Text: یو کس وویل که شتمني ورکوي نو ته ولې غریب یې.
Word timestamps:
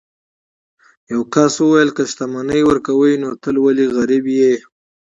یو 1.11 1.21
کس 1.33 1.53
وویل 1.61 1.89
که 1.97 2.03
شتمني 2.11 2.61
ورکوي 2.65 3.13
نو 3.21 3.29
ته 3.41 3.49
ولې 3.65 3.85
غریب 3.95 4.25
یې. 4.39 4.53